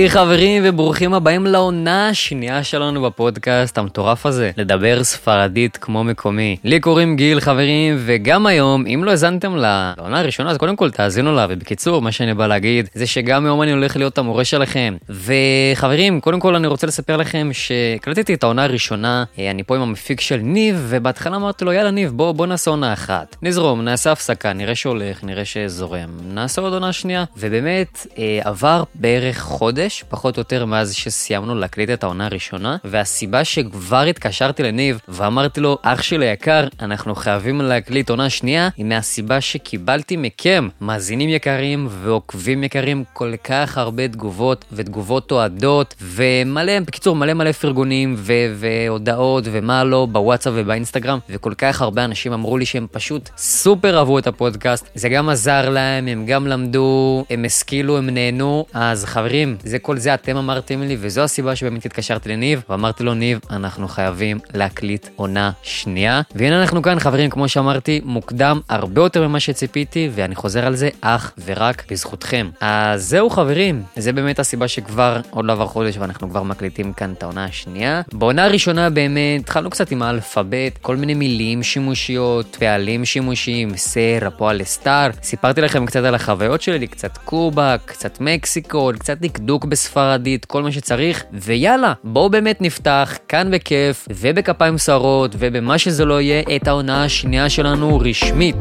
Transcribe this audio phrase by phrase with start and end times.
[0.00, 6.56] היי חברים וברוכים הבאים לעונה השנייה שלנו בפודקאסט המטורף הזה, לדבר ספרדית כמו מקומי.
[6.64, 11.34] לי קוראים גיל חברים, וגם היום, אם לא האזנתם לעונה הראשונה, אז קודם כל תאזינו
[11.34, 14.96] לה, ובקיצור, מה שאני בא להגיד, זה שגם היום אני הולך להיות המורה שלכם.
[15.08, 19.82] וחברים, קודם כל אני רוצה לספר לכם שהקלטתי את העונה הראשונה, אה, אני פה עם
[19.82, 23.36] המפיק של ניב, ובהתחלה אמרתי לו, יאללה ניב, בוא, בוא נעשה עונה אחת.
[23.42, 26.08] נזרום, נעשה הפסקה, נראה שהולך, נראה שזורם.
[26.24, 27.24] נעשה עוד עונה שנייה.
[27.36, 33.44] ובאמת, אה, עבר בערך חודש, פחות או יותר מאז שסיימנו להקליט את העונה הראשונה, והסיבה
[33.44, 39.40] שכבר התקשרתי לניב ואמרתי לו, אח שלי יקר, אנחנו חייבים להקליט עונה שנייה, היא מהסיבה
[39.40, 47.34] שקיבלתי מכם, מאזינים יקרים ועוקבים יקרים, כל כך הרבה תגובות ותגובות אוהדות, ומלא, בקיצור, מלא
[47.34, 52.86] מלא פרגונים ו- והודעות ומה לא בוואטסאפ ובאינסטגרם, וכל כך הרבה אנשים אמרו לי שהם
[52.92, 58.10] פשוט סופר אהבו את הפודקאסט, זה גם עזר להם, הם גם למדו, הם השכילו, הם
[58.10, 63.04] נהנו, אז חברים, זה כל זה אתם אמרתם לי, וזו הסיבה שבאמת התקשרתי לניב, ואמרתי
[63.04, 66.20] לו, ניב, אנחנו חייבים להקליט עונה שנייה.
[66.34, 70.88] והנה אנחנו כאן, חברים, כמו שאמרתי, מוקדם הרבה יותר ממה שציפיתי, ואני חוזר על זה
[71.00, 72.50] אך ורק בזכותכם.
[72.60, 77.12] אז זהו, חברים, זה באמת הסיבה שכבר עוד לא עבר חודש ואנחנו כבר מקליטים כאן
[77.12, 78.02] את העונה השנייה.
[78.12, 84.56] בעונה הראשונה באמת התחלנו קצת עם האלפבית, כל מיני מילים שימושיות, פעלים שימושיים, סר, הפועל
[84.56, 85.10] לסטאר.
[85.22, 90.72] סיפרתי לכם קצת על החוויות שלי, קצת קובה, קצת מקסיקו, קצת דקדוק בספרדית, כל מה
[90.72, 97.04] שצריך, ויאללה, בואו באמת נפתח כאן בכיף ובכפיים סוערות ובמה שזה לא יהיה את העונה
[97.04, 98.56] השנייה שלנו רשמית.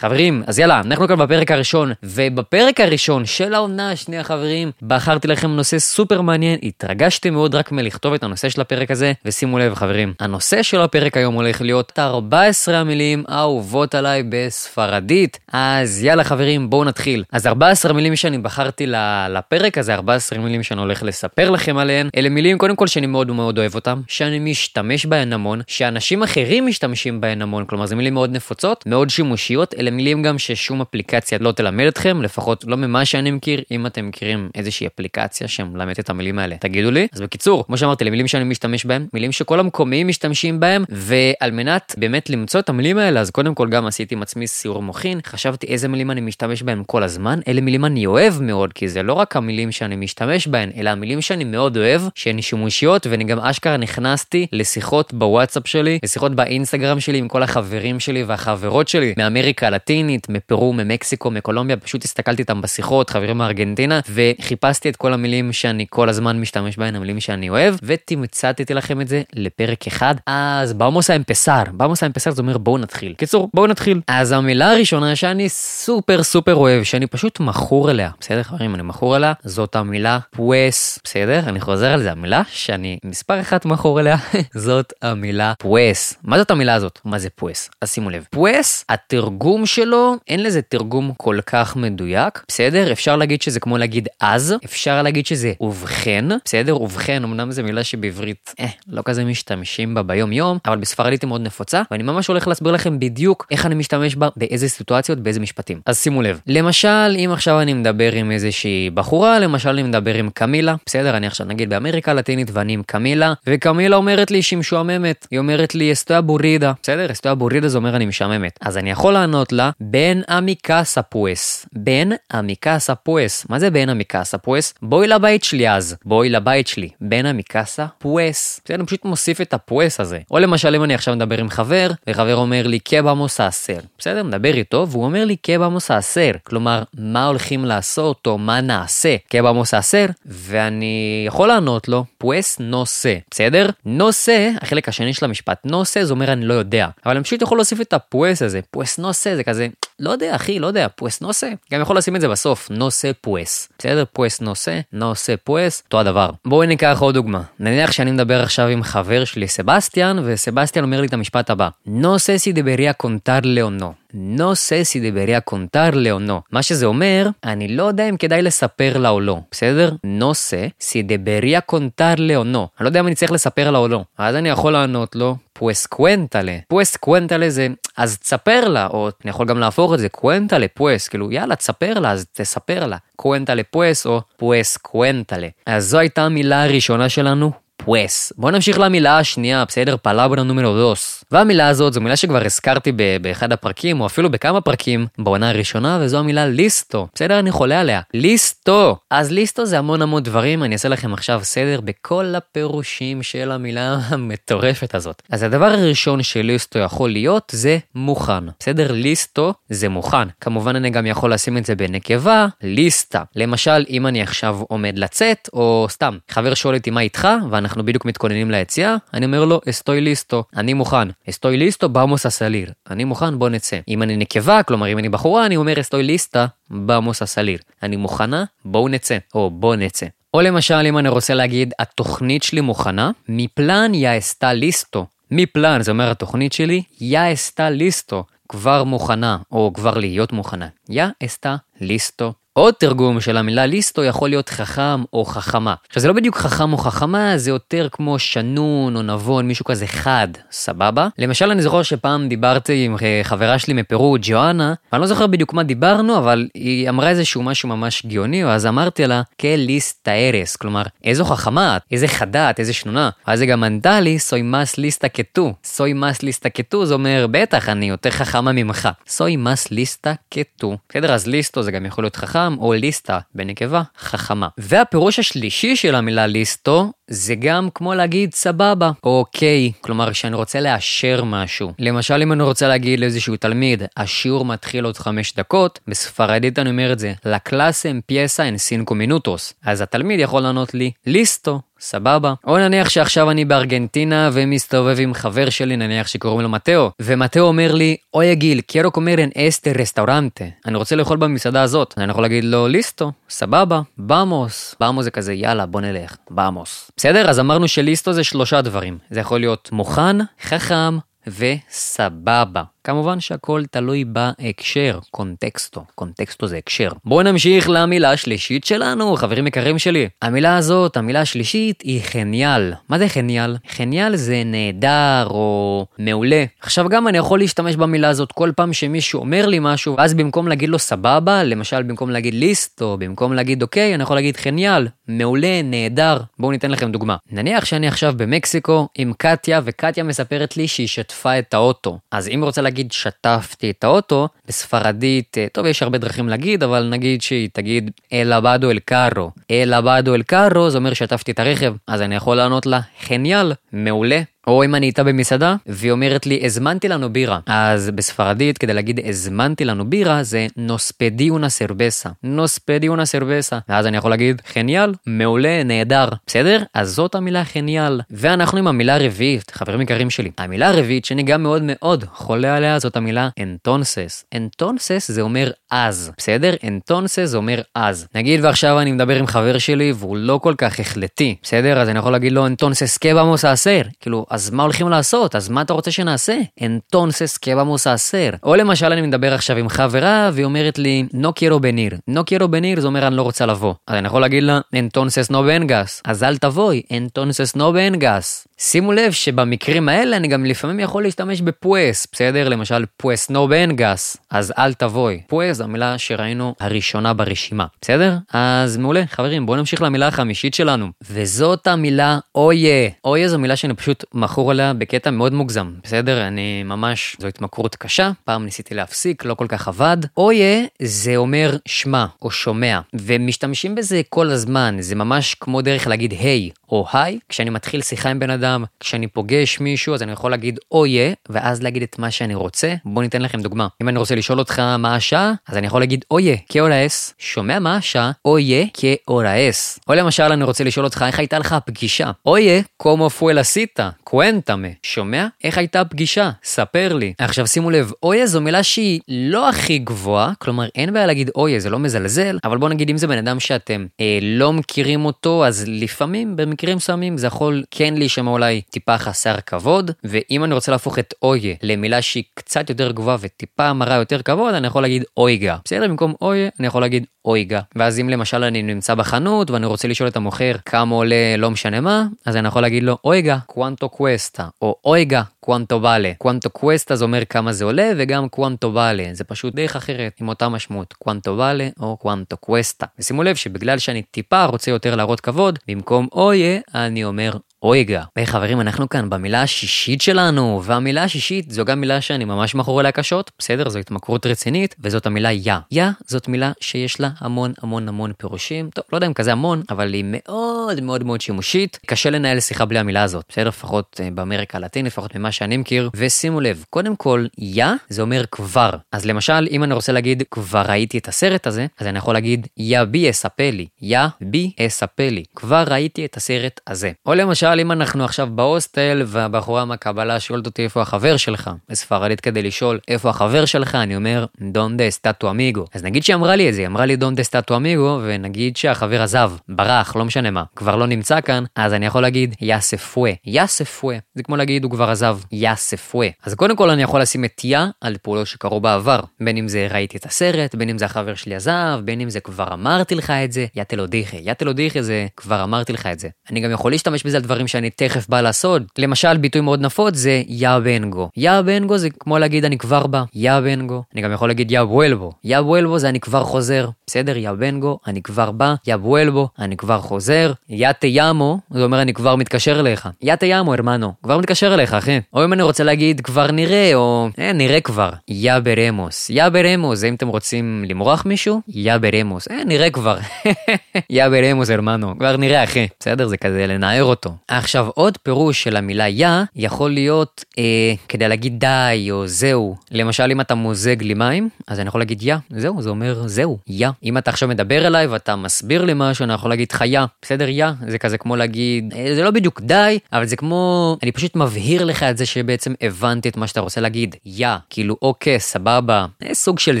[0.00, 5.50] חברים, אז יאללה, אנחנו כאן בפרק הראשון, ובפרק הראשון של העונה השנייה, חברים, בחרתי לכם
[5.50, 10.14] נושא סופר מעניין, התרגשתי מאוד רק מלכתוב את הנושא של הפרק הזה, ושימו לב, חברים,
[10.20, 15.38] הנושא של הפרק היום הולך להיות 14 המילים האהובות עליי בספרדית.
[15.52, 17.24] אז יאללה, חברים, בואו נתחיל.
[17.32, 18.86] אז 14 מילים שאני בחרתי
[19.30, 23.30] לפרק הזה, 14 מילים שאני הולך לספר לכם עליהן, אלה מילים, קודם כל, שאני מאוד
[23.30, 28.14] מאוד אוהב אותן, שאני משתמש בהן המון, שאנשים אחרים משתמשים בהן המון, כלומר, זה מילים
[28.14, 33.04] מאוד נפוצות, מאוד שימושיות, אלה מילים גם ששום אפליקציה לא תלמד אתכם, לפחות לא ממה
[33.04, 37.08] שאני מכיר, אם אתם מכירים איזושהי אפליקציה שמלמדת את המילים האלה, תגידו לי.
[37.12, 41.94] אז בקיצור, כמו שאמרתי, למילים שאני משתמש בהם, מילים שכל המקומיים משתמשים בהם, ועל מנת
[41.98, 45.66] באמת למצוא את המילים האלה, אז קודם כל גם עשיתי עם עצמי סיור מוחין, חשבתי
[45.66, 49.12] איזה מילים אני משתמש בהם כל הזמן, אלה מילים אני אוהב מאוד, כי זה לא
[49.12, 53.76] רק המילים שאני משתמש בהן, אלא המילים שאני מאוד אוהב, שהן שימושיות, ואני גם אשכרה
[53.76, 60.28] נכנסתי לשיחות בוואטסאפ שלי, לשיחות באינסטגרם שלי עם כל החברים שלי והחברות שלי מאמריקה הלטינית,
[60.28, 66.08] מפרו, ממקסיקו, מקולומביה, פשוט הסתכלתי איתם בשיחות, חברים מארגנטינה, וחיפשתי את כל המילים שאני כל
[66.08, 70.14] הזמן משתמש בהן, המילים שאני אוהב, ותמצתתי לכם את זה לפרק אחד.
[70.26, 73.14] אז באמוס האמפסר, באמוס האמפסר זה אומר בואו נתחיל.
[73.14, 74.00] קיצור, בואו נתחיל.
[74.08, 79.16] אז המילה הראשונה שאני סופר סופר אוהב, שאני פשוט מכור אליה, בסדר חברים, אני מכור
[79.16, 81.40] אליה, זאת המילה פואס, בסדר?
[81.46, 84.16] אני חוזר על זה, המילה שאני מספר אחת מכור אליה,
[84.54, 86.14] זאת המילה פואס.
[86.22, 86.98] מה זאת המילה הזאת?
[87.04, 87.70] מה זה פואס?
[87.82, 88.26] אז שימו לב.
[88.30, 92.92] פואס, התרגום שלו, אין לזה תרגום כל כך מדויק, בסדר?
[92.92, 96.82] אפשר להגיד שזה כמו להגיד אז, אפשר להגיד שזה ובכן, בסדר?
[96.82, 101.28] ובכן, אמנם זו מילה שבעברית, אה, לא כזה משתמשים בה ביום יום, אבל בספרדית היא
[101.28, 105.40] מאוד נפוצה, ואני ממש הולך להסביר לכם בדיוק איך אני משתמש בה, באיזה סיטואציות, באיזה
[105.40, 105.80] משפטים.
[105.86, 110.30] אז שימו לב, למשל, אם עכשיו אני מדבר עם איזושהי בחורה, למשל אני מדבר עם
[110.34, 111.16] קמילה, בסדר?
[111.16, 115.74] אני עכשיו נגיד באמריקה הלטינית ואני עם קמילה, וקמילה אומרת לי שהיא משועממת, היא אומרת
[115.74, 117.12] לי אסטויה בורידה, בסדר?
[117.12, 118.58] אסטויה בורידה זה אומר אני משעממת.
[118.60, 124.38] אז אני יכול לענות לה, בן המיקאסה פואס, בן המיקאסה פואס, מה זה בן המיקאסה
[124.38, 124.74] פואס?
[124.82, 128.60] בואי לבית שלי אז, בואי לבית שלי, בן המיקאסה פואס.
[128.64, 130.20] בסדר, אני פשוט מוסיף את הפואס הזה.
[130.30, 134.22] או למשל אם אני עכשיו מדבר עם חבר, וחבר אומר לי קבמוס האסר, בסדר?
[134.22, 139.74] מדבר איתו, והוא אומר לי קבמוס האסר, כלומר, מה הולכים לעשות או מה נעשה, קבמוס
[139.74, 143.68] האסר, ואני יכול לענות לו, pues no sé, בסדר?
[143.84, 147.24] no sé, החלק השני של המשפט, no sé זה אומר אני לא יודע, אבל אני
[147.24, 149.68] פשוט יכול להוסיף את ה pues הזה, pues no sé זה כזה,
[149.98, 151.50] לא יודע אחי, לא יודע, pues no sé.
[151.72, 154.04] גם יכול לשים את זה בסוף, no sé pues, בסדר?
[154.12, 156.30] pues no sé, no sé pues, אותו הדבר.
[156.44, 161.06] בואו ניקח עוד דוגמה, נניח שאני מדבר עכשיו עם חבר שלי סבסטיאן, וסבסטיאן אומר לי
[161.06, 163.92] את המשפט הבא, no sé si debería contarle o no.
[164.12, 166.42] No sé si debería contarle o no.
[166.52, 169.90] מה שזה אומר, אני לא יודע אם כדאי לספר לה או לא, בסדר?
[170.20, 172.68] no sé si debería contarle o no.
[172.78, 174.04] אני לא יודע אם אני צריך לספר לה או לא.
[174.18, 176.74] אז אני יכול לענות לו, pues cuéntale.
[176.74, 181.08] pues cuéntale זה, אז תספר לה, או אני יכול גם להפוך את זה, cuéntale pues,
[181.10, 182.96] כאילו יאללה תספר לה, אז תספר לה.
[183.22, 185.50] cuéntale pues, או pues cuéntale.
[185.66, 187.68] אז זו הייתה המילה הראשונה שלנו.
[187.76, 188.32] פואס.
[188.36, 189.96] בואו נמשיך למילה השנייה, בסדר?
[190.02, 191.17] פלברה נומרו דוס.
[191.32, 192.92] והמילה הזאת זו מילה שכבר הזכרתי
[193.22, 197.08] באחד הפרקים, או אפילו בכמה פרקים בעונה הראשונה, וזו המילה ליסטו.
[197.14, 197.38] בסדר?
[197.38, 198.00] אני חולה עליה.
[198.14, 198.96] ליסטו.
[199.10, 203.98] אז ליסטו זה המון המון דברים, אני אעשה לכם עכשיו סדר בכל הפירושים של המילה
[204.08, 205.22] המטורפת הזאת.
[205.30, 208.44] אז הדבר הראשון שליסטו יכול להיות זה מוכן.
[208.60, 208.92] בסדר?
[208.92, 210.28] ליסטו זה מוכן.
[210.40, 213.22] כמובן אני גם יכול לשים את זה בנקבה, ליסטה.
[213.36, 218.04] למשל, אם אני עכשיו עומד לצאת, או סתם, חבר שואל אותי מה איתך, ואנחנו בדיוק
[218.04, 221.08] מתכוננים ליציאה, אני אומר לו, אסטוי ליסטו, אני מוכן.
[221.28, 222.72] אסטוי ליסטו, במוס הסליר.
[222.90, 223.78] אני מוכן, בוא נצא.
[223.88, 227.58] אם אני נקבה, כלומר אם אני בחורה, אני אומר אסטוי ליסטה, במוס הסליר.
[227.82, 230.06] אני מוכנה, בואו נצא, או בוא נצא.
[230.34, 235.06] או למשל, אם אני רוצה להגיד, התוכנית שלי מוכנה, מפלן יא אסטה ליסטו.
[235.30, 238.24] מפלן, זה אומר התוכנית שלי, יא אסטה ליסטו.
[238.48, 240.68] כבר מוכנה, או כבר להיות מוכנה.
[240.88, 242.32] יא אסטה ליסטו.
[242.58, 245.74] עוד תרגום של המילה ליסטו יכול להיות חכם או חכמה.
[245.88, 249.86] עכשיו זה לא בדיוק חכם או חכמה, זה יותר כמו שנון או נבון, מישהו כזה
[249.86, 251.08] חד, סבבה?
[251.18, 255.52] למשל אני זוכר שפעם דיברתי עם אה, חברה שלי מפרו, ג'ואנה, ואני לא זוכר בדיוק
[255.52, 260.82] מה דיברנו, אבל היא אמרה איזשהו משהו ממש גאוני, אז אמרתי לה, כליסטה ארס, כלומר,
[261.04, 263.10] איזו חכמה את, איזה חדה את, איזה שנונה.
[263.28, 265.54] ואז היא גם ענתה לי, סוי מס ליסטה כתו.
[265.64, 268.88] סוי מס ליסטה כתו, זה אומר, בטח, אני יותר חכמה ממך.
[269.08, 270.76] סוי מס ליסטה כתו.
[270.88, 272.47] בסדר, אז ליסטו זה גם יכול להיות חכם.
[272.48, 274.48] חכם או ליסטה בנקבה חכמה.
[274.58, 280.60] והפירוש השלישי של המילה ליסטו זה גם כמו להגיד סבבה או אוקיי, כלומר שאני רוצה
[280.60, 281.72] לאשר משהו.
[281.78, 286.92] למשל אם אני רוצה להגיד לאיזשהו תלמיד, השיעור מתחיל עוד חמש דקות, בספרדית אני אומר
[286.92, 287.12] את זה,
[287.48, 289.54] clase empieza en cinco minutos.
[289.64, 292.34] אז התלמיד יכול לענות לי, ליסטו, סבבה.
[292.46, 297.74] או נניח שעכשיו אני בארגנטינה ומסתובב עם חבר שלי, נניח שקוראים לו מתאו, ומתאו אומר
[297.74, 300.44] לי, אוי גיל, quiero comer en este restaurante.
[300.66, 301.94] אני רוצה לאכול במסעדה הזאת.
[301.96, 304.74] אני יכול להגיד לו, ליסטו, סבבה, במוס.
[304.80, 306.90] במוס זה כזה, יאללה, בוא נלך, במוס.
[306.96, 307.30] בסדר?
[307.30, 308.98] אז אמרנו שליסטו זה שלושה דברים.
[309.10, 312.62] זה יכול להיות מוכן, חכם וסבבה.
[312.88, 315.84] כמובן שהכל תלוי בהקשר, קונטקסטו.
[315.94, 316.88] קונטקסטו זה הקשר.
[317.04, 320.08] בואו נמשיך למילה השלישית שלנו, חברים יקרים שלי.
[320.22, 322.72] המילה הזאת, המילה השלישית, היא חניאל.
[322.88, 323.56] מה זה חניאל?
[323.68, 326.44] חניאל זה נהדר או מעולה.
[326.60, 330.48] עכשיו גם אני יכול להשתמש במילה הזאת כל פעם שמישהו אומר לי משהו, ואז במקום
[330.48, 334.88] להגיד לו סבבה, למשל במקום להגיד ליסט, או במקום להגיד אוקיי, אני יכול להגיד חניאל,
[335.08, 336.18] מעולה, נהדר.
[336.38, 337.16] בואו ניתן לכם דוגמה.
[337.32, 341.98] נניח שאני עכשיו במקסיקו עם קטיה, וקטיה מספרת לי שהיא שטפה את האוטו.
[342.12, 346.62] אז אם רוצה להגיד להגיד שטפתי את האוטו, בספרדית, אה, טוב יש הרבה דרכים להגיד,
[346.62, 349.30] אבל נגיד שהיא תגיד אל אבדו אל קארו.
[349.50, 353.52] אל אבדו אל קארו זה אומר שטפתי את הרכב, אז אני יכול לענות לה חניאל,
[353.72, 354.20] מעולה.
[354.48, 357.38] או אם אני איתה במסעדה, והיא אומרת לי, הזמנתי לנו בירה.
[357.46, 362.08] אז בספרדית, כדי להגיד הזמנתי לנו בירה, זה נוספדיונה סרבסה.
[362.22, 363.58] נוספדיונה סרבסה.
[363.68, 366.08] ואז אני יכול להגיד, חניאל, מעולה, נהדר.
[366.26, 366.62] בסדר?
[366.74, 368.00] אז זאת המילה חניאל.
[368.10, 370.30] ואנחנו עם המילה הרביעית, חברים יקרים שלי.
[370.38, 374.24] המילה הרביעית, שאני גם מאוד מאוד חולה עליה, זאת המילה אנטונסס.
[374.34, 376.10] אנטונסס זה אומר אז.
[376.18, 376.54] בסדר?
[376.68, 378.06] אנטונסס זה אומר אז.
[378.14, 381.36] נגיד ועכשיו אני מדבר עם חבר שלי, והוא לא כל כך החלטי.
[381.42, 381.80] בסדר?
[381.80, 383.82] אז אני יכול להגיד לו, אנטונסס קבמוס האסר.
[384.00, 385.36] כאילו, אז מה הולכים לעשות?
[385.36, 386.38] אז מה אתה רוצה שנעשה?
[386.60, 388.38] Entonces, ¿qué vamos a hacer?
[388.42, 392.10] או למשל אני מדבר עכשיו עם חברה והיא אומרת לי, no quiero venir.
[392.10, 393.74] no quiero venir זה אומר אני לא רוצה לבוא.
[393.86, 396.00] אז אני יכול להגיד לה, Entonces no vengas.
[396.04, 398.48] אז אל תבואי, Entonces no vengas.
[398.60, 402.48] שימו לב שבמקרים האלה אני גם לפעמים יכול להשתמש בפואס, בסדר?
[402.48, 405.20] למשל פואס נו בנגס, אז אל תבואי.
[405.26, 408.16] פואס זו המילה שראינו הראשונה ברשימה, בסדר?
[408.32, 412.88] אז מעולה, חברים, בואו נמשיך למילה החמישית שלנו, וזאת המילה אויה.
[413.04, 416.26] אויה זו מילה שאני פשוט מכור עליה בקטע מאוד מוגזם, בסדר?
[416.26, 419.96] אני ממש, זו התמכרות קשה, פעם ניסיתי להפסיק, לא כל כך עבד.
[420.16, 426.12] אויה זה אומר שמע או שומע, ומשתמשים בזה כל הזמן, זה ממש כמו דרך להגיד
[426.12, 428.64] היי או היי, כשאני מתחיל שיחה עם בן אדם.
[428.80, 432.74] כשאני פוגש מישהו אז אני יכול להגיד אויה, ואז להגיד את מה שאני רוצה.
[432.84, 433.66] בואו ניתן לכם דוגמה.
[433.82, 437.76] אם אני רוצה לשאול אותך מה השעה, אז אני יכול להגיד אויה, כאורס, שומע מה
[437.76, 439.78] השעה, אויה, כאורס.
[439.88, 442.10] או למשל אני רוצה לשאול אותך איך הייתה לך הפגישה.
[442.26, 444.68] אויה, כמו פואל עשיתה, קוונטמה.
[444.82, 445.26] שומע?
[445.44, 446.30] איך הייתה הפגישה?
[446.44, 447.14] ספר לי.
[447.18, 451.60] עכשיו שימו לב, אויה זו מילה שהיא לא הכי גבוהה, כלומר אין בעיה להגיד אויה,
[451.60, 455.46] זה לא מזלזל, אבל בואו נגיד אם זה בן אדם שאתם אה, לא מכירים אותו,
[455.46, 460.72] אז לפעמים במקרים מסוימים זה יכול כן להישמע אולי טיפה חסר כבוד, ואם אני רוצה
[460.72, 465.04] להפוך את אויה למילה שהיא קצת יותר גבוהה וטיפה מראה יותר כבוד, אני יכול להגיד
[465.16, 465.56] אויגה.
[465.64, 465.88] בסדר?
[465.88, 467.60] במקום אויה, אני יכול להגיד אויגה.
[467.76, 471.80] ואז אם למשל אני נמצא בחנות ואני רוצה לשאול את המוכר כמה עולה לא משנה
[471.80, 476.12] מה, אז אני יכול להגיד לו oiga, cuánto cuesta, או oiga, cuánto vale.
[476.18, 479.08] cuánto cuesta זה אומר כמה זה עולה, וגם cuánto vale.
[479.12, 482.86] זה פשוט דרך אחרת, עם אותה משמעות, cuánto vale או cuánto cuesta.
[482.98, 488.02] ושימו לב שבגלל שאני טיפה רוצה יותר להראות כבוד, במקום oye, אני אומר oiga.
[488.18, 492.92] וחברים, אנחנו כאן במילה השישית שלנו, והמילה השישית זו גם מילה שאני ממש מכור לה
[492.92, 493.68] קשות, בסדר?
[493.68, 495.54] זו התמכרות רצינית, וזאת המילה ya.
[495.70, 498.70] ya זאת מילה שיש לה המון המון המון פירושים.
[498.74, 501.78] טוב, לא יודע אם כזה המון, אבל היא מאוד מאוד מאוד שימושית.
[501.86, 503.48] קשה לנהל שיחה בלי המילה הזאת, בסדר?
[503.48, 505.90] לפחות אה, באמריקה הלטינית, לפחות ממה שאני מכיר.
[505.94, 508.70] ושימו לב, קודם כל, ya זה אומר כבר.
[508.92, 512.46] אז למשל, אם אני רוצה להגיד כבר ראיתי את הסרט הזה, אז אני יכול להגיד
[512.56, 516.92] יא בי אספלי, יא בי אספלי, כבר ראיתי את הסרט הזה.
[517.06, 522.42] או למשל, אם אנחנו עכשיו בהוסטל והבחורה מהקבלה שואלת אותי איפה החבר שלך, בספרדית כדי
[522.42, 525.64] לשאול איפה החבר שלך, אני אומר דונדה סטטו אמיגו.
[525.74, 529.02] אז נגיד שהיא אמרה לי את זה, היא אמרה לי דונדה סטטו אמיגו, ונגיד שהחבר
[529.02, 533.12] עזב, ברח, לא משנה מה, כבר לא נמצא כאן, אז אני יכול להגיד יא ספואה,
[533.26, 533.98] יא ספואה.
[534.14, 536.08] זה כמו להגיד הוא כבר עזב, יא ספואה.
[536.24, 539.68] אז קודם כל אני יכול לשים את יא על פעולות שקרו בעבר, בין אם זה
[539.70, 543.10] ראיתי את הסרט, בין אם זה החבר שלי עזב, בין אם זה כבר אמרתי לך
[543.10, 546.08] את זה, יא תלודיחי, יא תלודיחי זה כבר אמרתי לך את זה.
[546.30, 548.62] אני גם יכול להשתמש בזה על דברים שאני תכף בא לעשות.
[548.78, 551.08] למשל, ביטוי מאוד נפוץ זה יא בנגו.
[551.16, 553.82] יא בנגו זה כמו להגיד אני כבר בא, יא בנגו.
[553.94, 555.12] אני גם יכול להגיד יא בואלבו.
[555.24, 556.68] יא בואלבו זה אני כבר חוזר.
[556.86, 557.16] בסדר?
[557.16, 560.32] יא בנגו, אני כבר בא, יא בואלבו, אני כבר חוזר.
[560.48, 562.88] יא תיאמו, זה אומר אני כבר מתקשר אליך.
[563.02, 565.00] יא תיאמו, הרמנו, כבר מתקשר אליך, אחי.
[565.12, 567.90] או אם אני רוצה להגיד כבר נראה, או אה, נראה כבר.
[568.08, 569.10] יא ברמוס.
[569.10, 572.28] יא ברמוס, אם אתם רוצים למרוח מישהו, יא ברמוס.
[572.30, 572.98] אה, נראה כבר.
[573.90, 575.68] יא ברמוס, הרמנו, כבר נראה, אחי.
[575.80, 576.08] בסדר?
[576.08, 577.10] זה כזה לנער אותו.
[577.28, 580.44] עכשיו, עוד פירוש של המילה יא, יכול להיות אה,
[580.88, 582.56] כדי להגיד די, או זהו.
[582.70, 586.38] למשל, אם אתה מוזג לי מים, אז אני יכול להגיד יא, זהו, זה אומר זהו,
[586.46, 586.68] יא.
[586.84, 590.28] אם אתה עכשיו מדבר אליי ואתה מסביר לי משהו, אני יכול להגיד לך יא, בסדר
[590.28, 590.46] יא?
[590.68, 594.64] זה כזה כמו להגיד, אה, זה לא בדיוק די, אבל זה כמו, אני פשוט מבהיר
[594.64, 599.14] לך את זה שבעצם הבנתי את מה שאתה רוצה להגיד, יא, כאילו אוקיי, סבבה, אה,
[599.14, 599.60] סוג של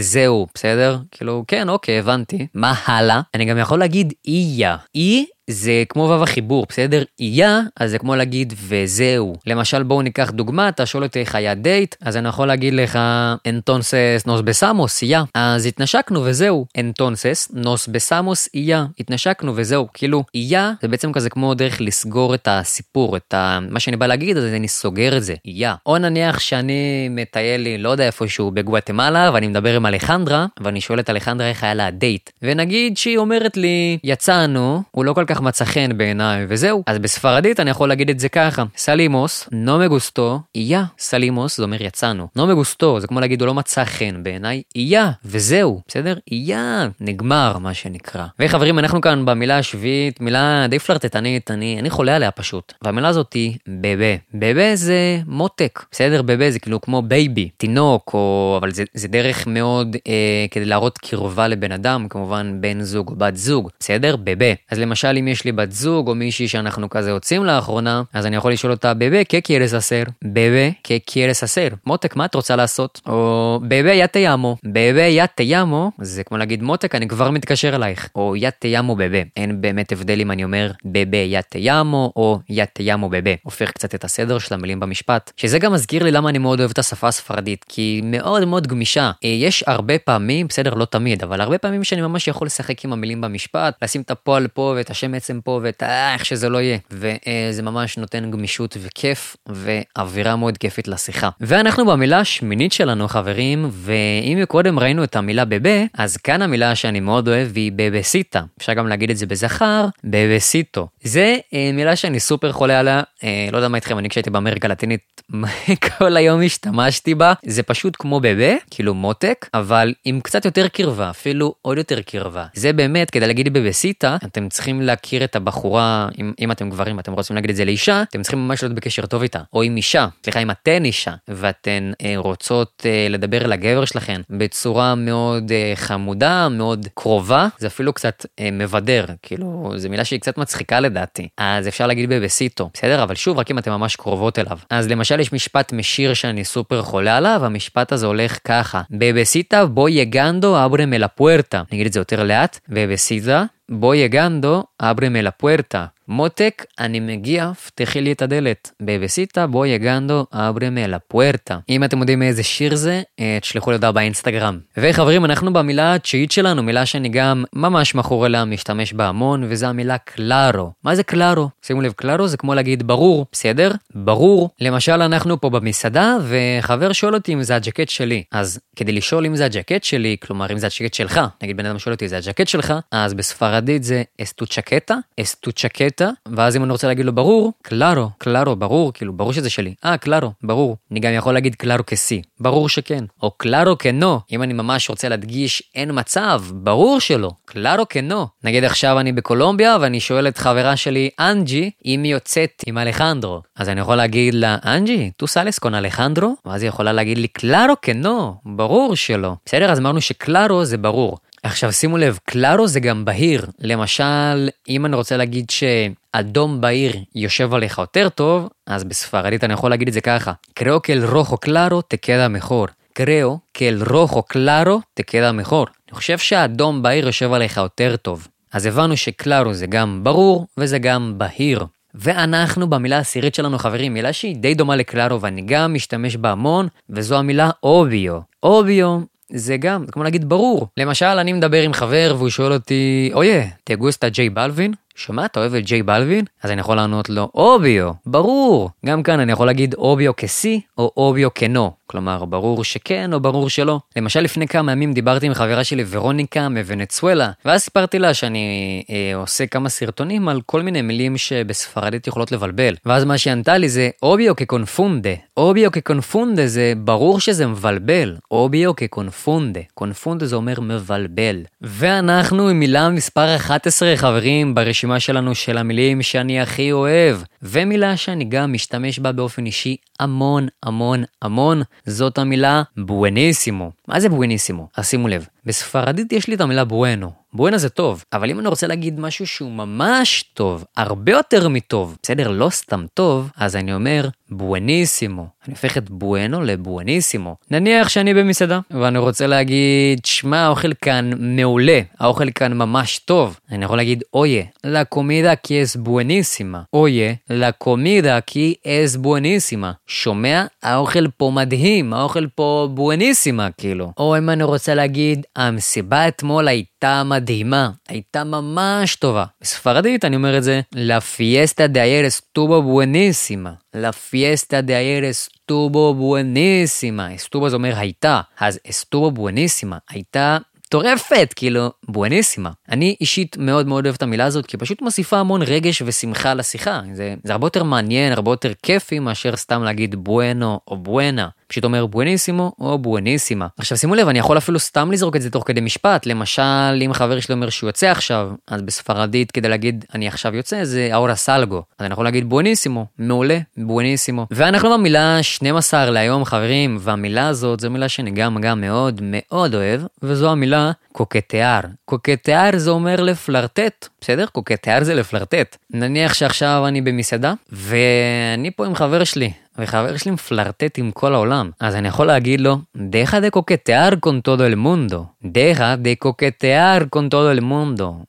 [0.00, 0.98] זהו, בסדר?
[1.10, 2.46] כאילו, כן, אוקיי, הבנתי.
[2.54, 3.20] מה הלאה?
[3.34, 4.74] אני גם יכול להגיד אי יא.
[4.94, 7.02] אי זה כמו וו החיבור, בסדר?
[7.20, 9.36] איה, אז זה כמו להגיד וזהו.
[9.46, 12.98] למשל, בואו ניקח דוגמה, אתה שואל אותי איך היה דייט, אז אני יכול להגיד לך
[13.46, 15.24] Entonces nos besamos, y ya.
[15.34, 16.66] אז התנשקנו וזהו.
[16.78, 18.86] Entonces nos besamos, y ya.
[19.00, 19.88] התנשקנו וזהו.
[19.94, 23.58] כאילו, y ya זה בעצם כזה כמו דרך לסגור את הסיפור, את ה...
[23.70, 25.74] מה שאני בא להגיד, אז אני סוגר את זה, y ya.
[25.86, 31.00] או נניח שאני מטייל לי, לא יודע איפשהו בגואטמלה, ואני מדבר עם אלחנדרה, ואני שואל
[31.00, 32.30] את אלחנדרה איך היה לה הדייט.
[32.42, 36.82] ונגיד שהיא אומרת לי, יצאנו, הוא לא כל כך כך מצא חן בעיניי, וזהו.
[36.86, 40.84] אז בספרדית אני יכול להגיד את זה ככה, salimos, no me gustó, y ya.
[40.98, 42.28] salimos זה אומר יצאנו.
[42.36, 45.10] no me gustó זה כמו להגיד הוא לא מצא חן בעיניי, y ya.
[45.24, 46.16] וזהו, בסדר?
[46.32, 46.88] y ya.
[47.00, 48.26] נגמר, מה שנקרא.
[48.40, 52.72] וחברים, אנחנו כאן במילה השביעית, מילה די פלרטטנית, אני, אני חולה עליה פשוט.
[52.82, 54.16] והמילה הזאת היא Bebé.
[54.34, 56.22] Bebé זה מותק, בסדר?
[56.22, 58.56] Bebé זה כאילו כמו בייבי, תינוק, או...
[58.60, 63.16] אבל זה, זה דרך מאוד אה, כדי להראות קרבה לבן אדם, כמובן בן זוג או
[63.16, 64.16] בת זוג, בסדר?
[64.16, 64.52] Bebé.
[64.70, 68.36] אז למשל אם יש לי בת זוג או מישהי שאנחנו כזה יוצאים לאחרונה, אז אני
[68.36, 70.10] יכול לשאול אותה, bebé, ¿qué quieres hacer?
[70.24, 71.76] Bebé, ¿qué quieres hacer?
[71.86, 73.00] מותק, מה את רוצה לעשות?
[73.06, 74.56] או bebé, ya te llamo.
[74.64, 78.08] Bebé, ya te llamo, זה כמו להגיד מותק, אני כבר מתקשר אלייך.
[78.14, 79.18] או ya te llamo bebé.
[79.36, 83.30] אין באמת הבדל אם אני אומר bebé, ya te llamo, או ya te llamo bebé.
[83.42, 85.32] הופך קצת את הסדר של המילים במשפט.
[85.36, 89.10] שזה גם מזכיר לי למה אני מאוד אוהב את השפה הספרדית, כי מאוד מאוד גמישה.
[89.24, 92.92] אה, יש הרבה פעמים, בסדר, לא תמיד, אבל הרבה פעמים שאני ממש יכול לשחק עם
[92.92, 95.82] המילים במשפט, לשים את הפועל פה ואת השם עצם פה ואת
[96.14, 96.78] איך שזה לא יהיה.
[96.90, 101.28] וזה ממש נותן גמישות וכיף ואווירה מאוד כיפית לשיחה.
[101.40, 107.00] ואנחנו במילה השמינית שלנו חברים, ואם קודם ראינו את המילה בבה, אז כאן המילה שאני
[107.00, 108.42] מאוד אוהב היא בבסיטה.
[108.58, 110.88] אפשר גם להגיד את זה בזכר, בבסיטו.
[111.02, 114.68] זה אה, מילה שאני סופר חולה עליה, אה, לא יודע מה איתכם, אני כשהייתי באמריקה
[114.68, 115.22] הלטינית
[115.98, 117.32] כל היום השתמשתי בה.
[117.44, 122.46] זה פשוט כמו בבה, כאילו מותק, אבל עם קצת יותר קרבה, אפילו עוד יותר קרבה.
[122.54, 127.12] זה באמת, כדי להגיד בבסיטה, אתם צריכים להכיר את הבחורה, אם, אם אתם גברים, אתם
[127.12, 129.40] רוצים להגיד את זה לאישה, אתם צריכים ממש להיות בקשר טוב איתה.
[129.52, 134.94] או עם אישה, סליחה, אם אתן אישה, ואתן אה, רוצות אה, לדבר לגבר שלכם בצורה
[134.94, 140.38] מאוד אה, חמודה, מאוד קרובה, זה אפילו קצת אה, מבדר, כאילו, זו מילה שהיא קצת
[140.38, 141.28] מצחיקה לדעתי.
[141.38, 143.02] אז אפשר להגיד בבסיטו, בסדר?
[143.02, 144.58] אבל שוב, רק אם אתן ממש קרובות אליו.
[144.70, 149.88] אז למשל יש משפט משיר שאני סופר חולה עליו, המשפט הזה הולך ככה, בבסיטה בו
[149.88, 151.58] יגנדו אברם אל הפוארטה.
[151.58, 155.86] אני אגיד את זה יותר לאט, בבסיטה בו יגנדו אברם אל הפוארטה.
[156.08, 158.70] מותק, אני מגיע, פתחי לי את הדלת.
[158.82, 161.58] בבסיטה בו יגנדו אברם אל הפוארטה.
[161.68, 164.58] אם אתם יודעים מאיזה שיר זה, אה, תשלחו לי הודעה באינסטגרם.
[164.76, 169.68] וחברים, אנחנו במילה התשיעית שלנו, מילה שאני גם ממש מכור אליה, משתמש בה המון, וזה
[169.68, 170.72] המילה קלארו.
[170.84, 171.48] מה זה קלארו?
[171.62, 173.70] שימו לב, קלארו זה כמו להגיד ברור, בסדר?
[173.94, 174.50] ברור.
[174.60, 178.22] למשל, אנחנו פה במסעדה, וחבר שואל אותי אם זה הג'קט שלי.
[178.32, 181.78] אז כדי לשאול אם זה הג'קט שלי, כלומר אם זה הג'קט שלך, נגיד בן אדם
[181.78, 186.56] שואל אותי זה הג'קט שלך, אז בספרדית זה es tu chaqueta, es tu chaqueta, ואז
[186.56, 189.74] אם אני רוצה להגיד לו ברור, claro, claro, ברור, כאילו, ברור שזה שלי.
[189.84, 190.76] אה, claro, ברור.
[190.90, 193.04] אני גם יכול להגיד claro que sí, ברור שכן.
[193.22, 198.07] או claro que no, אם אני ממש רוצה להדגיש אין מצב, ברור שלא, claro que
[198.07, 198.26] no.
[198.44, 203.42] נגיד עכשיו אני בקולומביה ואני שואל את חברה שלי, אנג'י, אם היא יוצאת עם אלחנדרו.
[203.56, 206.34] אז אני יכול להגיד לה, אנג'י, tú sales con אלחנדרו?
[206.46, 209.32] ואז היא יכולה להגיד לי, claro que no, ברור שלא.
[209.46, 211.18] בסדר, אז אמרנו ש claro זה ברור.
[211.42, 213.46] עכשיו שימו לב, claro זה גם בהיר.
[213.60, 219.70] למשל, אם אני רוצה להגיד שאדום בהיר יושב עליך יותר טוב, אז בספרדית אני יכול
[219.70, 222.66] להגיד את זה ככה, קראו קל רוחו קלארו תקדה מחור.
[222.92, 225.66] קראו קל רוחו קלארו תקדה מחור.
[225.88, 228.28] אני חושב שהאדום בהיר יושב עליך יותר טוב.
[228.52, 231.64] אז הבנו שקלארו זה גם ברור וזה גם בהיר.
[231.94, 236.68] ואנחנו במילה העשירית שלנו חברים, מילה שהיא די דומה לקלארו ואני גם משתמש בה המון,
[236.90, 238.18] וזו המילה אוביו.
[238.42, 239.00] אוביו
[239.32, 240.66] זה גם, זה כמו להגיד ברור.
[240.76, 244.74] למשל, אני מדבר עם חבר והוא שואל אותי, אויה, תגוסטה ג'יי בלווין?
[244.94, 246.24] שומע, אתה אוהב את ג'יי בלווין?
[246.42, 248.70] אז אני יכול לענות לו, אוביו, ברור.
[248.86, 251.77] גם כאן אני יכול להגיד אוביו כסי או אוביו כנו.
[251.90, 253.80] כלומר, ברור שכן או ברור שלא.
[253.96, 259.16] למשל, לפני כמה ימים דיברתי עם חברה שלי ורוניקה מוונצואלה, ואז סיפרתי לה שאני אה,
[259.16, 262.74] עושה כמה סרטונים על כל מיני מילים שבספרדית יכולות לבלבל.
[262.86, 265.10] ואז מה שהיא ענתה לי זה אוביו כקונפונדה.
[265.36, 268.16] אוביו כקונפונדה זה ברור שזה מבלבל.
[268.30, 269.60] אוביו כקונפונדה.
[269.74, 271.42] קונפונדה זה אומר מבלבל.
[271.60, 277.16] ואנחנו עם מילה מספר 11 חברים ברשימה שלנו של המילים שאני הכי אוהב.
[277.42, 283.70] ומילה שאני גם משתמש בה באופן אישי המון המון המון, זאת המילה בואניסימו.
[283.88, 284.68] מה זה בואניסימו?
[284.76, 287.10] אז שימו לב, בספרדית יש לי את המילה בואנו.
[287.38, 291.96] בואנה זה טוב, אבל אם אני רוצה להגיד משהו שהוא ממש טוב, הרבה יותר מטוב,
[292.02, 295.26] בסדר, לא סתם טוב, אז אני אומר בואניסימו.
[295.46, 297.36] אני הופך את בואנו לבואניסימו.
[297.50, 303.38] נניח שאני במסעדה, ואני רוצה להגיד, שמע, האוכל כאן מעולה, האוכל כאן ממש טוב.
[303.50, 306.58] אני יכול להגיד, אויה, la comida que es buenísima.
[306.72, 309.72] אויה, la comida que es buenísima.
[309.86, 310.44] שומע?
[310.62, 313.92] האוכל פה מדהים, האוכל פה בואניסימה, כאילו.
[313.98, 319.24] או אם אני רוצה להגיד, המסיבה אתמול הייתה מדהימה, הייתה ממש טובה.
[319.40, 323.50] בספרדית אני אומר את זה, La fiesta de ayer estuvo buenísima.
[323.76, 327.14] La fiesta de ayer estuvo buenísima.
[327.16, 330.38] estuvo זה אומר הייתה, אז estuvo buenísima, הייתה
[330.68, 332.50] מטורפת, כאילו, בואניסימה.
[332.68, 336.80] אני אישית מאוד מאוד אוהב את המילה הזאת, כי פשוט מוסיפה המון רגש ושמחה לשיחה.
[336.92, 341.28] זה, זה הרבה יותר מעניין, הרבה יותר כיפי מאשר סתם להגיד בואנו או בואנה.
[341.48, 343.46] פשוט אומר בואניסימו או בואניסימה.
[343.58, 346.06] עכשיו שימו לב, אני יכול אפילו סתם לזרוק את זה תוך כדי משפט.
[346.06, 350.64] למשל, אם חבר שלי אומר שהוא יוצא עכשיו, אז בספרדית כדי להגיד אני עכשיו יוצא
[350.64, 351.62] זה אאורה סלגו.
[351.78, 354.26] אז אני יכול להגיד בואניסימו, מעולה, בואניסימו.
[354.30, 359.80] ואנחנו במילה 12 להיום חברים, והמילה הזאת זו מילה שאני גם גם מאוד מאוד אוהב,
[360.02, 361.60] וזו המילה קוקטיאר.
[361.84, 364.26] קוקטיאר זה אומר לפלרטט, בסדר?
[364.26, 365.56] קוקטיאר זה לפלרטט.
[365.70, 369.30] נניח שעכשיו אני במסעדה, ואני פה עם חבר שלי.
[369.58, 374.20] וחבר שלי מפלרטט עם כל העולם, אז אני יכול להגיד לו, deja de coquetear con
[374.22, 377.28] todo el mundo, deja de coquetear con todo.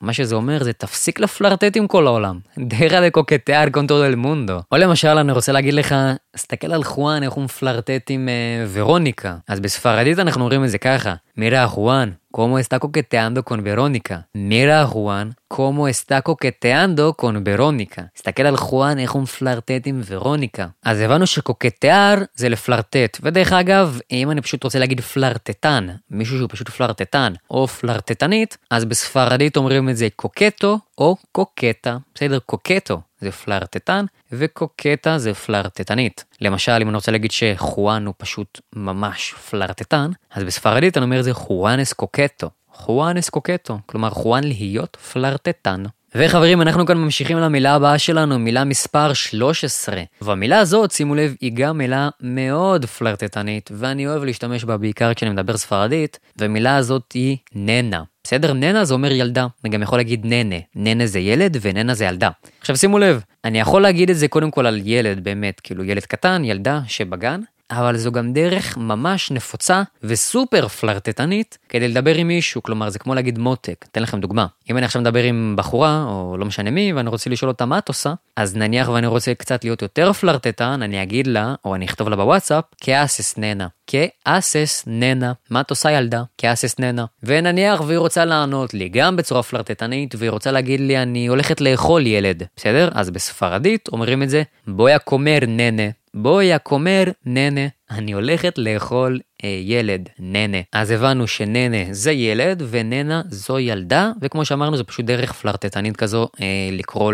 [0.02, 4.52] מה שזה אומר זה תפסיק לפלרטט עם כל העולם, deja de coquetear con todo el.
[4.72, 5.96] או למשל אני רוצה להגיד לך,
[6.36, 9.36] תסתכל על חואן איך הוא מפלרטט עם uh, ורוניקה.
[9.48, 14.28] אז בספרדית אנחנו אומרים את זה ככה, מירה חואן, cómo está coqueteando Verónica.
[14.34, 18.02] Mira a Juan cómo está coqueteando con Verónica.
[18.14, 20.68] תסתכל על חואן איך הוא מפלרטט עם ורוניקה.
[20.86, 23.18] אז הבנו שקוקטיאר זה לפלרטט.
[23.22, 28.86] ודרך אגב, אם אני פשוט רוצה להגיד פלרטטן, מישהו שהוא פשוט פלרטטן, או פלרטטנית, אז
[28.86, 31.98] בספרדית אומרים את זה קוקטו או קוקטה.
[32.16, 32.40] בסדר?
[32.40, 36.26] קוקטו זה פלרטטן, וקוקטה זה פלרטטנית.
[36.42, 41.34] למשל, אם אני רוצה להגיד שחואן הוא פשוט ממש פלרטטן, אז בספרדית אני אומר זה
[41.34, 42.50] חואנס קוקטו.
[42.72, 45.84] חואנס קוקטו, כלומר חואן להיות פלרטטן.
[46.16, 50.04] וחברים, אנחנו כאן ממשיכים למילה הבאה שלנו, מילה מספר 13.
[50.22, 55.32] והמילה הזאת, שימו לב, היא גם מילה מאוד פלרטטנית, ואני אוהב להשתמש בה בעיקר כשאני
[55.32, 58.04] מדבר ספרדית, והמילה הזאת היא ננה.
[58.24, 58.54] בסדר?
[58.54, 60.56] ננה זה אומר ילדה, אני גם יכול להגיד ננה.
[60.76, 62.30] ננה זה ילד וננה זה ילדה.
[62.60, 66.06] עכשיו שימו לב, אני יכול להגיד את זה קודם כל על ילד באמת, כאילו ילד
[66.06, 72.64] קטן, ילדה שבגן, אבל זו גם דרך ממש נפוצה וסופר פלרטטנית כדי לדבר עם מישהו,
[72.64, 73.86] כלומר זה כמו להגיד מותק.
[73.92, 77.30] אתן לכם דוגמה, אם אני עכשיו מדבר עם בחורה, או לא משנה מי, ואני רוצה
[77.30, 81.28] לשאול אותה מה את עושה, אז נניח ואני רוצה קצת להיות יותר פלרטטן, אני אגיד
[81.28, 83.68] לה, או אני אכתוב לה בוואטסאפ, כאסס ננה.
[83.88, 85.34] כאסס ננה.
[85.50, 86.24] מה את עושה ילדה?
[86.38, 87.06] כאסס ננה.
[87.24, 92.08] ונניח והיא רוצה לענות לי גם בצורה פלרטטנית, והיא רוצה להגיד לי אני הולכת לאכול
[92.08, 92.90] ילד, בסדר?
[92.94, 95.84] אז בספרדית אומרים את זה בויה קומר ננה.
[96.14, 100.58] בואי הכומר ננה, אני הולכת לאכול אה, ילד, ננה.
[100.74, 106.28] אז הבנו שננה זה ילד וננה זו ילדה, וכמו שאמרנו זה פשוט דרך פלרטטנית כזו
[106.42, 107.14] אה, לקרוא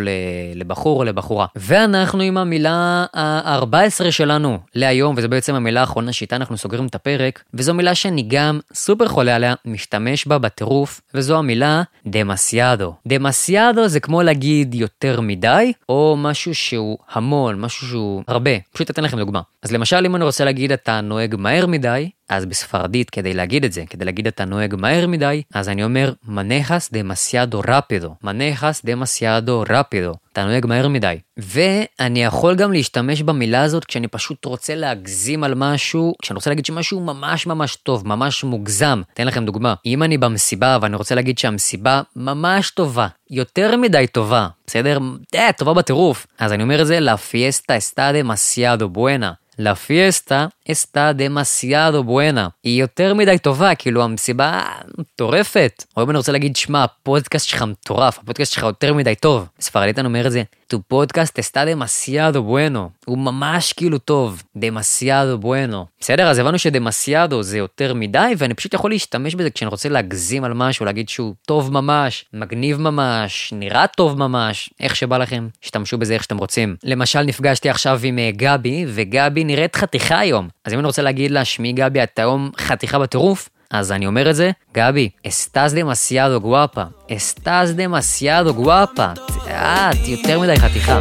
[0.56, 1.46] לבחור או לבחורה.
[1.56, 7.44] ואנחנו עם המילה ה-14 שלנו להיום, וזו בעצם המילה האחרונה שאיתה אנחנו סוגרים את הפרק,
[7.54, 12.94] וזו מילה שאני גם סופר חולה עליה, משתמש בה בטירוף, וזו המילה דמסיאדו.
[13.08, 18.52] דמסיאדו זה כמו להגיד יותר מדי, או משהו שהוא המון, משהו שהוא הרבה.
[18.74, 19.42] פשוט אתן לכם דוגמה.
[19.64, 23.74] אז למשל אם אני רוצה להגיד אתה נוהג מהר מדי, אז בספרדית כדי להגיד את
[23.74, 29.64] זה, כדי להגיד אתה נוהג מהר מדי, אז אני אומר מנחס דמסיאדו רפידו, מנחס דמסיאדו
[29.70, 31.16] רפידו, אתה נוהג מהר מדי.
[31.38, 36.66] ואני יכול גם להשתמש במילה הזאת כשאני פשוט רוצה להגזים על משהו, כשאני רוצה להגיד
[36.66, 39.02] שמשהו ממש ממש טוב, ממש מוגזם.
[39.14, 44.48] אתן לכם דוגמה, אם אני במסיבה ואני רוצה להגיד שהמסיבה ממש טובה, יותר מדי טובה,
[44.68, 45.00] בסדר?
[45.36, 46.28] אה, טובה בטירוף.
[46.40, 49.32] אז אני אומר את זה, לה פיאסטה אסטה דמסיאדו בואנה.
[49.58, 52.50] La fiesta está demasiado buena.
[52.64, 54.64] היא יותר מדי טובה, כאילו המסיבה
[54.98, 55.84] מטורפת.
[56.00, 59.48] אם אני רוצה להגיד, שמע, הפודקאסט שלך מטורף, הפודקאסט שלך יותר מדי טוב.
[59.60, 62.92] בספרדית אני אומר את זה, tu podcast está demasiado bueno.
[63.06, 65.86] הוא ממש כאילו טוב, demasiado bueno.
[66.00, 66.28] בסדר?
[66.28, 70.54] אז הבנו שדמסיאדו זה יותר מדי, ואני פשוט יכול להשתמש בזה כשאני רוצה להגזים על
[70.54, 76.14] משהו, להגיד שהוא טוב ממש, מגניב ממש, נראה טוב ממש, איך שבא לכם, השתמשו בזה
[76.14, 76.76] איך שאתם רוצים.
[76.84, 80.50] למשל, נפגשתי עכשיו עם אה, גבי, וגבי נראית חתיכה היום.
[80.66, 84.30] אז אם אני רוצה להגיד לה, שמי גבי, אתה היום חתיכה בטירוף, אז אני אומר
[84.30, 89.12] את זה, גבי, אסטאז דמסיאדו גואפה, אסטאז דמסיאדו גואפה,
[89.56, 91.00] את יותר מדי חתיכה.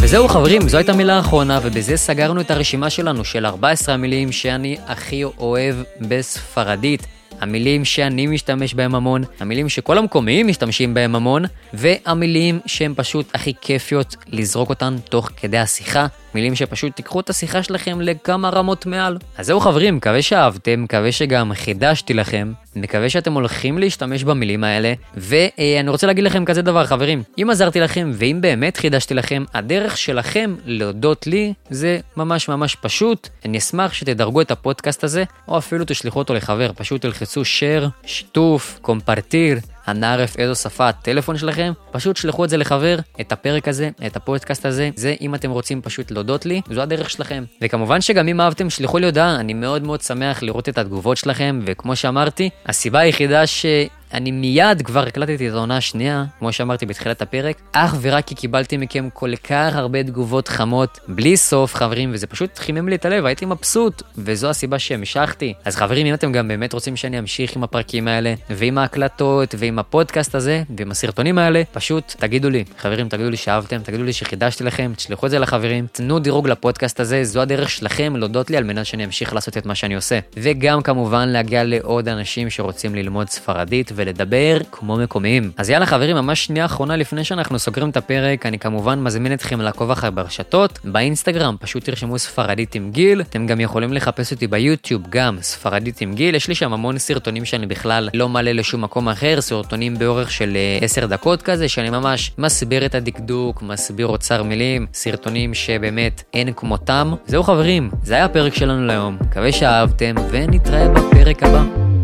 [0.00, 4.76] וזהו חברים, זו הייתה מילה האחרונה, ובזה סגרנו את הרשימה שלנו של 14 המילים שאני
[4.86, 7.06] הכי אוהב בספרדית.
[7.40, 11.44] המילים שאני משתמש בהם המון, המילים שכל המקומיים משתמשים בהם המון,
[11.74, 16.06] והמילים שהן פשוט הכי כיפיות לזרוק אותן תוך כדי השיחה.
[16.34, 19.18] מילים שפשוט תיקחו את השיחה שלכם לכמה רמות מעל.
[19.36, 24.92] אז זהו חברים, מקווה שאהבתם, מקווה שגם חידשתי לכם, מקווה שאתם הולכים להשתמש במילים האלה,
[25.14, 29.98] ואני רוצה להגיד לכם כזה דבר חברים, אם עזרתי לכם ואם באמת חידשתי לכם, הדרך
[29.98, 33.28] שלכם להודות לי זה ממש ממש פשוט.
[33.44, 38.78] אני אשמח שתדרגו את הפודקאסט הזה, או אפילו תשלחו אותו לחבר, פשוט תלחצו share, שיתוף,
[38.82, 39.58] קומפרטיר.
[39.88, 44.66] הנערף איזו שפה הטלפון שלכם, פשוט שלחו את זה לחבר, את הפרק הזה, את הפודקאסט
[44.66, 47.44] הזה, זה אם אתם רוצים פשוט להודות לי, זו הדרך שלכם.
[47.62, 51.60] וכמובן שגם אם אהבתם, שלחו לי הודעה, אני מאוד מאוד שמח לראות את התגובות שלכם,
[51.66, 53.66] וכמו שאמרתי, הסיבה היחידה ש...
[54.14, 58.76] אני מיד כבר הקלטתי את העונה השנייה, כמו שאמרתי בתחילת הפרק, אך ורק כי קיבלתי
[58.76, 63.26] מכם כל כך הרבה תגובות חמות, בלי סוף חברים, וזה פשוט חימם לי את הלב,
[63.26, 65.54] הייתי מבסוט, וזו הסיבה שהמשכתי.
[65.64, 69.78] אז חברים, אם אתם גם באמת רוצים שאני אמשיך עם הפרקים האלה, ועם ההקלטות, ועם
[69.78, 74.64] הפודקאסט הזה, ועם הסרטונים האלה, פשוט תגידו לי, חברים, תגידו לי שאהבתם, תגידו לי שחידשתי
[74.64, 78.64] לכם, תשלחו את זה לחברים, תנו דירוג לפודקאסט הזה, זו הדרך שלכם להודות לי על
[78.64, 80.18] מנת שאני אמשיך לעשות את מה שאני עושה.
[80.36, 85.50] וגם כמובן להגיע לעוד אנשים שרוצים ללמוד ספרדית ולדבר כמו מקומיים.
[85.56, 89.60] אז יאללה חברים, ממש שנייה אחרונה לפני שאנחנו סוגרים את הפרק, אני כמובן מזמין אתכם
[89.60, 95.02] לעקוב אחרי ברשתות, באינסטגרם פשוט תרשמו ספרדית עם גיל, אתם גם יכולים לחפש אותי ביוטיוב
[95.08, 99.08] גם ספרדית עם גיל, יש לי שם המון סרטונים שאני בכלל לא מעלה לשום מקום
[99.08, 104.42] אחר, סרטונים באורך של 10 אה, דקות כזה, שאני ממש מסביר את הדקדוק, מסביר אוצר
[104.42, 107.14] מילים, סרטונים שבאמת אין כמותם.
[107.26, 111.97] זהו חברים, זה היה הפרק שלנו להיום, מקווה שאהבתם ונתראה בפרק הבא.